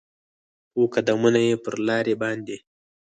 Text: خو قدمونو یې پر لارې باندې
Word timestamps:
خو 0.71 0.81
قدمونو 0.93 1.39
یې 1.47 1.55
پر 1.63 1.75
لارې 1.87 2.15
باندې 2.21 2.57